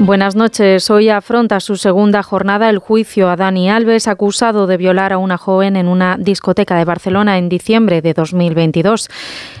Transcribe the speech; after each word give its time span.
Buenas 0.00 0.34
noches. 0.34 0.90
Hoy 0.90 1.08
afronta 1.08 1.60
su 1.60 1.76
segunda 1.76 2.22
jornada 2.22 2.68
el 2.68 2.78
juicio 2.78 3.30
a 3.30 3.36
Dani 3.36 3.70
Alves, 3.70 4.08
acusado 4.08 4.66
de 4.66 4.76
violar 4.76 5.12
a 5.12 5.18
una 5.18 5.38
joven 5.38 5.76
en 5.76 5.86
una 5.86 6.16
discoteca 6.18 6.76
de 6.76 6.84
Barcelona 6.84 7.38
en 7.38 7.48
diciembre 7.48 8.02
de 8.02 8.12
2022. 8.12 9.08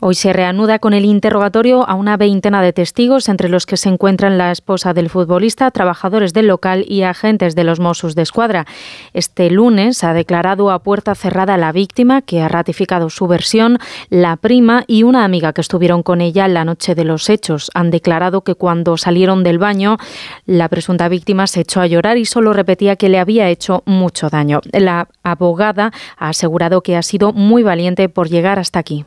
Hoy 0.00 0.14
se 0.14 0.32
reanuda 0.34 0.78
con 0.78 0.92
el 0.92 1.06
interrogatorio 1.06 1.88
a 1.88 1.94
una 1.94 2.18
veintena 2.18 2.60
de 2.60 2.74
testigos, 2.74 3.28
entre 3.30 3.48
los 3.48 3.64
que 3.64 3.78
se 3.78 3.88
encuentran 3.88 4.36
la 4.36 4.50
esposa 4.50 4.92
del 4.92 5.08
futbolista, 5.08 5.70
trabajadores 5.70 6.34
del 6.34 6.48
local 6.48 6.84
y 6.86 7.02
agentes 7.02 7.54
de 7.54 7.64
los 7.64 7.80
Mossos 7.80 8.14
de 8.14 8.22
Escuadra. 8.22 8.66
Este 9.14 9.48
lunes 9.50 10.04
ha 10.04 10.12
declarado 10.12 10.70
a 10.70 10.80
puerta 10.80 11.14
cerrada 11.14 11.56
la 11.56 11.72
víctima, 11.72 12.20
que 12.20 12.42
ha 12.42 12.48
ratificado 12.48 13.08
su 13.08 13.26
versión, 13.26 13.78
la 14.10 14.36
prima 14.36 14.84
y 14.86 15.04
una 15.04 15.24
amiga 15.24 15.54
que 15.54 15.62
estuvieron 15.62 16.02
con 16.02 16.20
ella 16.20 16.46
la 16.46 16.64
noche 16.64 16.94
de 16.94 17.04
los 17.04 17.30
hechos. 17.30 17.70
Han 17.72 17.90
declarado 17.90 18.42
que 18.42 18.54
cuando 18.54 18.98
salieron 18.98 19.44
del 19.44 19.58
baño, 19.58 19.96
la 20.44 20.68
presunta 20.68 21.08
víctima 21.08 21.46
se 21.46 21.60
echó 21.60 21.80
a 21.80 21.86
llorar 21.86 22.18
y 22.18 22.24
solo 22.24 22.52
repetía 22.52 22.96
que 22.96 23.08
le 23.08 23.18
había 23.18 23.48
hecho 23.48 23.82
mucho 23.86 24.28
daño. 24.30 24.60
La 24.72 25.08
abogada 25.22 25.92
ha 26.16 26.28
asegurado 26.28 26.80
que 26.82 26.96
ha 26.96 27.02
sido 27.02 27.32
muy 27.32 27.62
valiente 27.62 28.08
por 28.08 28.28
llegar 28.28 28.58
hasta 28.58 28.78
aquí 28.78 29.04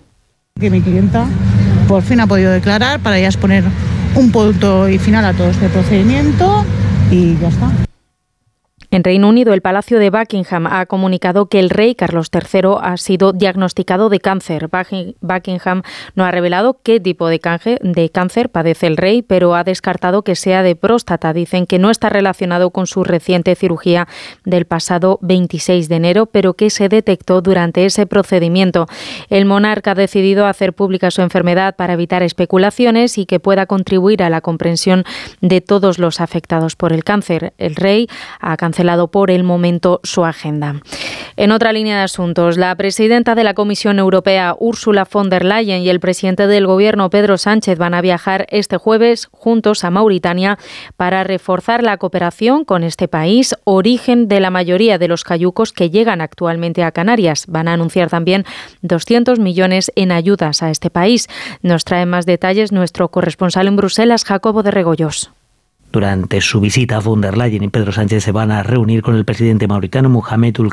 que 0.59 0.69
mi 0.69 0.81
clienta 0.81 1.25
por 1.87 2.03
fin 2.03 2.19
ha 2.19 2.27
podido 2.27 2.51
declarar 2.51 2.99
para 2.99 3.19
ya 3.19 3.27
exponer 3.27 3.63
un 4.15 4.31
punto 4.31 4.89
y 4.89 4.99
final 4.99 5.25
a 5.25 5.33
todo 5.33 5.49
este 5.49 5.69
procedimiento 5.69 6.63
y 7.09 7.37
ya 7.37 7.47
está. 7.47 7.88
En 8.91 9.03
Reino 9.03 9.29
Unido, 9.29 9.53
el 9.53 9.61
Palacio 9.61 9.99
de 9.99 10.09
Buckingham 10.09 10.65
ha 10.65 10.87
comunicado 10.87 11.45
que 11.45 11.59
el 11.59 11.69
rey 11.69 11.93
Carlos 11.93 12.31
III 12.33 12.77
ha 12.81 12.97
sido 12.97 13.33
diagnosticado 13.33 14.09
de 14.09 14.19
cáncer. 14.19 14.67
Buckingham 15.21 15.83
no 16.15 16.25
ha 16.25 16.31
revelado 16.31 16.79
qué 16.81 16.99
tipo 16.99 17.27
de, 17.27 17.39
cáncer 17.39 18.49
padece 18.49 18.87
el 18.87 18.97
rey, 18.97 19.21
pero 19.21 19.53
ha 19.53 19.63
descartado 19.63 20.23
que 20.23 20.33
sea 20.33 20.63
de 20.63 20.75
próstata. 20.75 21.33
Dicen 21.33 21.67
que 21.67 21.77
no 21.77 21.91
está 21.91 22.09
relacionado 22.09 22.71
con 22.71 22.87
su 22.87 23.03
reciente 23.03 23.53
cirugía 23.55 24.07
del 24.43 24.65
pasado 24.65 25.19
26 25.21 25.87
de 25.87 25.95
enero, 25.95 26.25
pero 26.25 26.55
que 26.55 26.71
se 26.71 26.89
detectó 26.89 27.41
durante 27.41 27.85
ese 27.85 28.07
procedimiento. 28.07 28.87
El 29.29 29.45
monarca 29.45 29.91
ha 29.91 29.95
decidido 29.95 30.47
hacer 30.47 30.73
pública 30.73 31.11
su 31.11 31.21
enfermedad 31.21 31.75
para 31.75 31.93
evitar 31.93 32.23
especulaciones 32.23 33.19
y 33.19 33.27
que 33.27 33.39
pueda 33.39 33.67
contribuir 33.67 34.23
a 34.23 34.31
la 34.31 34.41
comprensión 34.41 35.03
de 35.41 35.61
todos 35.61 35.99
los 35.99 36.21
afectados 36.21 36.75
por 36.75 36.91
el 36.91 37.03
cáncer. 37.03 37.53
El 37.59 37.75
rey 37.75 38.07
ha 38.39 38.57
cancelado 38.57 38.78
cancelado 38.79 39.09
por 39.09 39.29
el 39.29 39.43
momento 39.43 39.99
su 40.03 40.23
agenda. 40.23 40.75
En 41.35 41.51
otra 41.51 41.73
línea 41.73 41.97
de 41.97 42.03
asuntos, 42.03 42.57
la 42.57 42.73
presidenta 42.75 43.35
de 43.35 43.43
la 43.43 43.53
Comisión 43.53 43.99
Europea, 43.99 44.55
Ursula 44.57 45.05
von 45.11 45.29
der 45.29 45.43
Leyen, 45.43 45.81
y 45.81 45.89
el 45.89 45.99
presidente 45.99 46.47
del 46.47 46.65
Gobierno, 46.65 47.09
Pedro 47.09 47.37
Sánchez, 47.37 47.77
van 47.77 47.93
a 47.93 48.01
viajar 48.01 48.45
este 48.51 48.77
jueves 48.77 49.27
juntos 49.31 49.83
a 49.83 49.89
Mauritania 49.89 50.57
para 50.95 51.25
reforzar 51.25 51.83
la 51.83 51.97
cooperación 51.97 52.63
con 52.63 52.83
este 52.83 53.09
país, 53.09 53.53
origen 53.65 54.29
de 54.29 54.39
la 54.39 54.49
mayoría 54.49 54.97
de 54.97 55.09
los 55.09 55.25
cayucos 55.25 55.73
que 55.73 55.89
llegan 55.89 56.21
actualmente 56.21 56.83
a 56.83 56.93
Canarias. 56.93 57.47
Van 57.49 57.67
a 57.67 57.73
anunciar 57.73 58.09
también 58.09 58.45
200 58.81 59.39
millones 59.39 59.91
en 59.97 60.13
ayudas 60.13 60.63
a 60.63 60.69
este 60.69 60.89
país. 60.89 61.27
Nos 61.61 61.83
trae 61.83 62.05
más 62.05 62.25
detalles 62.25 62.71
nuestro 62.71 63.09
corresponsal 63.09 63.67
en 63.67 63.75
Bruselas, 63.75 64.23
Jacobo 64.23 64.63
de 64.63 64.71
Regoyos. 64.71 65.31
Durante 65.91 66.39
su 66.41 66.59
visita, 66.59 66.99
von 66.99 67.19
der 67.19 67.35
Leyen 67.35 67.63
y 67.63 67.67
Pedro 67.69 67.91
Sánchez 67.91 68.23
se 68.23 68.31
van 68.31 68.51
a 68.51 68.61
reunir 68.61 69.01
con 69.01 69.15
el 69.15 69.25
presidente 69.25 69.67
mauritano 69.67 70.07
Mohamed 70.07 70.59
Ul 70.59 70.69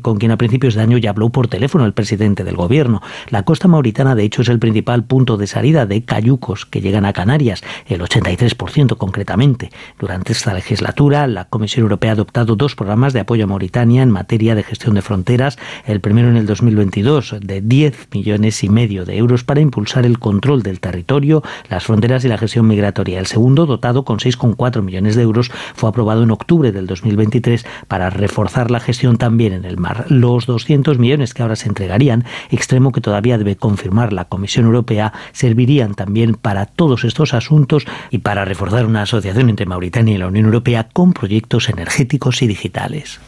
con 0.00 0.18
quien 0.18 0.30
a 0.30 0.36
principios 0.36 0.76
de 0.76 0.82
año 0.82 0.98
ya 0.98 1.10
habló 1.10 1.30
por 1.30 1.48
teléfono 1.48 1.84
el 1.84 1.94
presidente 1.94 2.44
del 2.44 2.54
gobierno. 2.54 3.02
La 3.28 3.42
costa 3.42 3.66
mauritana, 3.66 4.14
de 4.14 4.22
hecho, 4.22 4.42
es 4.42 4.48
el 4.48 4.60
principal 4.60 5.02
punto 5.02 5.36
de 5.36 5.48
salida 5.48 5.84
de 5.84 6.04
cayucos 6.04 6.64
que 6.64 6.80
llegan 6.80 7.04
a 7.04 7.12
Canarias, 7.12 7.64
el 7.86 8.02
83% 8.02 8.96
concretamente. 8.96 9.72
Durante 9.98 10.32
esta 10.32 10.54
legislatura, 10.54 11.26
la 11.26 11.46
Comisión 11.46 11.82
Europea 11.82 12.12
ha 12.12 12.14
adoptado 12.14 12.54
dos 12.54 12.76
programas 12.76 13.12
de 13.12 13.20
apoyo 13.20 13.44
a 13.44 13.48
Mauritania 13.48 14.04
en 14.04 14.10
materia 14.10 14.54
de 14.54 14.62
gestión 14.62 14.94
de 14.94 15.02
fronteras. 15.02 15.58
El 15.86 16.00
primero 16.00 16.28
en 16.28 16.36
el 16.36 16.46
2022, 16.46 17.34
de 17.40 17.62
10 17.62 18.10
millones 18.12 18.62
y 18.62 18.68
medio 18.68 19.04
de 19.04 19.16
euros 19.16 19.42
para 19.42 19.60
impulsar 19.60 20.06
el 20.06 20.20
control 20.20 20.62
del 20.62 20.78
territorio, 20.78 21.42
las 21.68 21.82
fronteras 21.82 22.24
y 22.24 22.28
la 22.28 22.38
gestión 22.38 22.68
migratoria. 22.68 23.18
El 23.18 23.26
segundo, 23.26 23.66
dotado 23.66 24.04
con 24.04 24.18
6,4 24.18 24.51
4 24.54 24.82
millones 24.82 25.16
de 25.16 25.22
euros, 25.22 25.50
fue 25.74 25.88
aprobado 25.88 26.22
en 26.22 26.30
octubre 26.30 26.72
del 26.72 26.86
2023 26.86 27.64
para 27.88 28.10
reforzar 28.10 28.70
la 28.70 28.80
gestión 28.80 29.18
también 29.18 29.52
en 29.52 29.64
el 29.64 29.76
mar. 29.76 30.06
Los 30.08 30.46
200 30.46 30.98
millones 30.98 31.34
que 31.34 31.42
ahora 31.42 31.56
se 31.56 31.68
entregarían, 31.68 32.24
extremo 32.50 32.92
que 32.92 33.00
todavía 33.00 33.38
debe 33.38 33.56
confirmar 33.56 34.12
la 34.12 34.26
Comisión 34.26 34.66
Europea, 34.66 35.12
servirían 35.32 35.94
también 35.94 36.34
para 36.34 36.66
todos 36.66 37.04
estos 37.04 37.34
asuntos 37.34 37.86
y 38.10 38.18
para 38.18 38.44
reforzar 38.44 38.86
una 38.86 39.02
asociación 39.02 39.50
entre 39.50 39.66
Mauritania 39.66 40.14
y 40.14 40.18
la 40.18 40.28
Unión 40.28 40.46
Europea 40.46 40.88
con 40.92 41.12
proyectos 41.12 41.68
energéticos 41.68 42.42
y 42.42 42.46
digitales. 42.46 43.20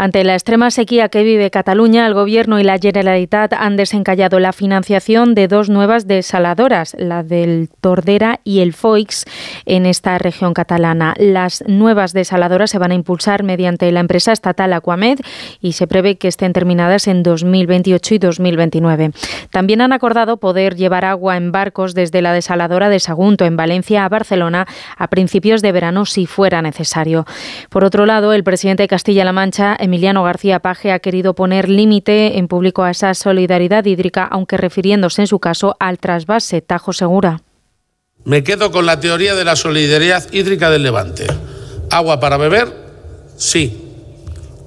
Ante 0.00 0.22
la 0.22 0.34
extrema 0.34 0.70
sequía 0.70 1.08
que 1.08 1.24
vive 1.24 1.50
Cataluña, 1.50 2.06
el 2.06 2.14
Gobierno 2.14 2.60
y 2.60 2.62
la 2.62 2.78
Generalitat 2.78 3.52
han 3.52 3.76
desencallado 3.76 4.38
la 4.38 4.52
financiación 4.52 5.34
de 5.34 5.48
dos 5.48 5.70
nuevas 5.70 6.06
desaladoras, 6.06 6.94
la 7.00 7.24
del 7.24 7.68
Tordera 7.80 8.38
y 8.44 8.60
el 8.60 8.74
Foix, 8.74 9.24
en 9.66 9.86
esta 9.86 10.16
región 10.18 10.54
catalana. 10.54 11.14
Las 11.18 11.64
nuevas 11.66 12.12
desaladoras 12.12 12.70
se 12.70 12.78
van 12.78 12.92
a 12.92 12.94
impulsar 12.94 13.42
mediante 13.42 13.90
la 13.90 13.98
empresa 13.98 14.30
estatal 14.30 14.72
Aquamed 14.72 15.18
y 15.60 15.72
se 15.72 15.88
prevé 15.88 16.16
que 16.16 16.28
estén 16.28 16.52
terminadas 16.52 17.08
en 17.08 17.24
2028 17.24 18.14
y 18.14 18.18
2029. 18.18 19.10
También 19.50 19.80
han 19.80 19.92
acordado 19.92 20.36
poder 20.36 20.76
llevar 20.76 21.06
agua 21.06 21.36
en 21.36 21.50
barcos 21.50 21.94
desde 21.94 22.22
la 22.22 22.32
desaladora 22.32 22.88
de 22.88 23.00
Sagunto, 23.00 23.44
en 23.46 23.56
Valencia, 23.56 24.04
a 24.04 24.08
Barcelona, 24.08 24.68
a 24.96 25.08
principios 25.08 25.60
de 25.60 25.72
verano, 25.72 26.06
si 26.06 26.26
fuera 26.26 26.62
necesario. 26.62 27.26
Por 27.68 27.82
otro 27.82 28.06
lado, 28.06 28.32
el 28.32 28.44
presidente 28.44 28.84
de 28.84 28.88
Castilla-La 28.88 29.32
Mancha, 29.32 29.76
Emiliano 29.88 30.22
García 30.22 30.60
Paje 30.60 30.92
ha 30.92 30.98
querido 30.98 31.34
poner 31.34 31.70
límite 31.70 32.36
en 32.36 32.46
público 32.46 32.82
a 32.82 32.90
esa 32.90 33.14
solidaridad 33.14 33.86
hídrica, 33.86 34.24
aunque 34.24 34.58
refiriéndose 34.58 35.22
en 35.22 35.26
su 35.26 35.38
caso 35.38 35.76
al 35.80 35.98
trasvase 35.98 36.60
Tajo 36.60 36.92
Segura. 36.92 37.40
Me 38.24 38.44
quedo 38.44 38.70
con 38.70 38.84
la 38.84 39.00
teoría 39.00 39.34
de 39.34 39.44
la 39.44 39.56
solidaridad 39.56 40.30
hídrica 40.30 40.68
del 40.68 40.82
Levante. 40.82 41.26
Agua 41.90 42.20
para 42.20 42.36
beber, 42.36 42.70
sí. 43.38 43.94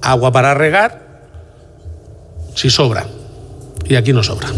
Agua 0.02 0.32
para 0.32 0.54
regar, 0.54 1.22
sí 2.56 2.68
sobra. 2.68 3.06
Y 3.84 3.94
aquí 3.94 4.12
no 4.12 4.24
sobra. 4.24 4.48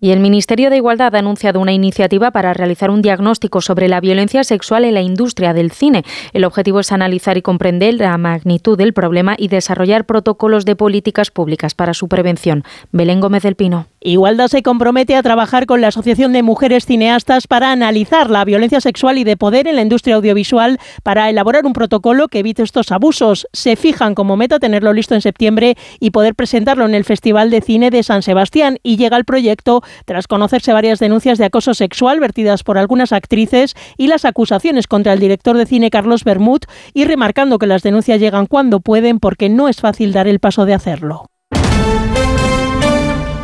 Y 0.00 0.12
el 0.12 0.20
Ministerio 0.20 0.70
de 0.70 0.76
Igualdad 0.76 1.16
ha 1.16 1.18
anunciado 1.18 1.58
una 1.58 1.72
iniciativa 1.72 2.30
para 2.30 2.54
realizar 2.54 2.88
un 2.88 3.02
diagnóstico 3.02 3.60
sobre 3.60 3.88
la 3.88 4.00
violencia 4.00 4.44
sexual 4.44 4.84
en 4.84 4.94
la 4.94 5.00
industria 5.00 5.52
del 5.52 5.72
cine. 5.72 6.04
El 6.32 6.44
objetivo 6.44 6.78
es 6.78 6.92
analizar 6.92 7.36
y 7.36 7.42
comprender 7.42 7.94
la 7.94 8.16
magnitud 8.16 8.78
del 8.78 8.92
problema 8.92 9.34
y 9.36 9.48
desarrollar 9.48 10.06
protocolos 10.06 10.64
de 10.64 10.76
políticas 10.76 11.32
públicas 11.32 11.74
para 11.74 11.94
su 11.94 12.06
prevención. 12.06 12.62
Belén 12.92 13.20
Gómez 13.20 13.42
del 13.42 13.56
Pino. 13.56 13.88
Igualdad 14.00 14.46
se 14.46 14.62
compromete 14.62 15.16
a 15.16 15.22
trabajar 15.24 15.66
con 15.66 15.80
la 15.80 15.88
Asociación 15.88 16.32
de 16.32 16.44
Mujeres 16.44 16.86
Cineastas 16.86 17.48
para 17.48 17.72
analizar 17.72 18.30
la 18.30 18.44
violencia 18.44 18.80
sexual 18.80 19.18
y 19.18 19.24
de 19.24 19.36
poder 19.36 19.66
en 19.66 19.74
la 19.74 19.82
industria 19.82 20.14
audiovisual 20.14 20.78
para 21.02 21.28
elaborar 21.28 21.66
un 21.66 21.72
protocolo 21.72 22.28
que 22.28 22.38
evite 22.38 22.62
estos 22.62 22.92
abusos. 22.92 23.48
Se 23.52 23.74
fijan 23.74 24.14
como 24.14 24.36
meta 24.36 24.60
tenerlo 24.60 24.92
listo 24.92 25.16
en 25.16 25.20
septiembre 25.20 25.76
y 25.98 26.10
poder 26.10 26.36
presentarlo 26.36 26.84
en 26.84 26.94
el 26.94 27.04
Festival 27.04 27.50
de 27.50 27.60
Cine 27.60 27.90
de 27.90 28.04
San 28.04 28.22
Sebastián. 28.22 28.78
Y 28.84 28.98
llega 28.98 29.16
el 29.16 29.24
proyecto 29.24 29.82
tras 30.04 30.28
conocerse 30.28 30.72
varias 30.72 31.00
denuncias 31.00 31.38
de 31.38 31.46
acoso 31.46 31.74
sexual 31.74 32.20
vertidas 32.20 32.62
por 32.62 32.78
algunas 32.78 33.12
actrices 33.12 33.74
y 33.96 34.06
las 34.06 34.24
acusaciones 34.24 34.86
contra 34.86 35.12
el 35.12 35.18
director 35.18 35.56
de 35.56 35.66
cine 35.66 35.90
Carlos 35.90 36.22
Bermud 36.22 36.60
y 36.94 37.04
remarcando 37.04 37.58
que 37.58 37.66
las 37.66 37.82
denuncias 37.82 38.20
llegan 38.20 38.46
cuando 38.46 38.78
pueden 38.78 39.18
porque 39.18 39.48
no 39.48 39.68
es 39.68 39.80
fácil 39.80 40.12
dar 40.12 40.28
el 40.28 40.38
paso 40.38 40.66
de 40.66 40.74
hacerlo. 40.74 41.26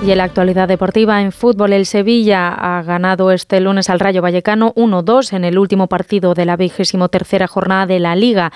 Y 0.05 0.11
en 0.11 0.19
la 0.19 0.25
actualidad 0.25 0.69
deportiva 0.69 1.23
en 1.23 1.33
fútbol, 1.33 1.73
el 1.73 1.87
Sevilla 1.87 2.49
ha 2.53 2.83
ganado 2.83 3.31
este 3.31 3.59
lunes 3.59 3.89
al 3.89 4.01
Rayo 4.01 4.21
Vallecano 4.21 4.75
1-2 4.75 5.33
en 5.33 5.47
el 5.47 5.59
último 5.59 5.87
partido 5.87 6.35
de 6.35 6.45
la 6.45 6.59
vigésimo 6.59 7.09
tercera 7.09 7.47
jornada 7.47 7.87
de 7.87 8.01
la 8.01 8.15
Liga. 8.15 8.53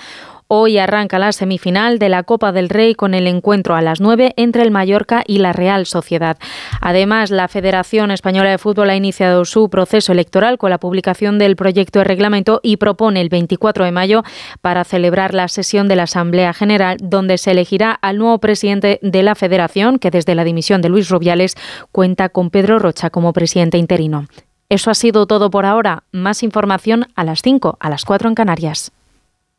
Hoy 0.51 0.79
arranca 0.79 1.19
la 1.19 1.31
semifinal 1.31 1.99
de 1.99 2.09
la 2.09 2.23
Copa 2.23 2.51
del 2.51 2.69
Rey 2.69 2.95
con 2.95 3.13
el 3.13 3.27
encuentro 3.27 3.75
a 3.75 3.83
las 3.83 4.01
9 4.01 4.33
entre 4.35 4.63
el 4.63 4.71
Mallorca 4.71 5.21
y 5.27 5.37
la 5.37 5.53
Real 5.53 5.85
Sociedad. 5.85 6.39
Además, 6.81 7.29
la 7.29 7.47
Federación 7.47 8.09
Española 8.09 8.49
de 8.49 8.57
Fútbol 8.57 8.89
ha 8.89 8.95
iniciado 8.95 9.45
su 9.45 9.69
proceso 9.69 10.11
electoral 10.11 10.57
con 10.57 10.71
la 10.71 10.79
publicación 10.79 11.37
del 11.37 11.55
proyecto 11.55 11.99
de 11.99 12.05
reglamento 12.05 12.61
y 12.63 12.77
propone 12.77 13.21
el 13.21 13.29
24 13.29 13.85
de 13.85 13.91
mayo 13.91 14.23
para 14.59 14.85
celebrar 14.85 15.35
la 15.35 15.49
sesión 15.49 15.87
de 15.87 15.97
la 15.97 16.03
Asamblea 16.03 16.51
General 16.51 16.97
donde 16.99 17.37
se 17.37 17.51
elegirá 17.51 17.91
al 17.91 18.17
nuevo 18.17 18.39
presidente 18.39 18.97
de 19.03 19.21
la 19.21 19.35
Federación, 19.35 19.99
que 19.99 20.09
desde 20.09 20.33
la 20.33 20.45
dimisión 20.45 20.81
de 20.81 20.89
Luis 20.89 21.09
Rubiales 21.09 21.57
cuenta 21.91 22.29
con 22.29 22.49
Pedro 22.49 22.79
Rocha 22.79 23.11
como 23.11 23.33
presidente 23.33 23.77
interino. 23.77 24.25
Eso 24.67 24.89
ha 24.89 24.95
sido 24.95 25.27
todo 25.27 25.51
por 25.51 25.67
ahora. 25.67 26.05
Más 26.11 26.41
información 26.41 27.05
a 27.13 27.23
las 27.23 27.43
5, 27.43 27.77
a 27.79 27.89
las 27.91 28.03
4 28.03 28.29
en 28.29 28.33
Canarias. 28.33 28.91